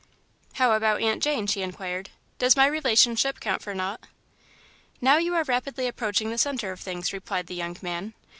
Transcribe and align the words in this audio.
"How 0.53 0.71
about 0.73 1.03
Aunt 1.03 1.21
Jane?" 1.21 1.45
she 1.45 1.61
inquired. 1.61 2.09
"Does 2.39 2.55
my 2.57 2.65
relationship 2.65 3.39
count 3.39 3.61
for 3.61 3.75
naught?" 3.75 3.99
"Now 4.99 5.17
you 5.17 5.35
are 5.35 5.43
rapidly 5.43 5.85
approaching 5.87 6.31
the 6.31 6.39
centre 6.39 6.71
of 6.71 6.79
things," 6.79 7.13
replied 7.13 7.45
the 7.45 7.53
young 7.53 7.77
man. 7.83 8.15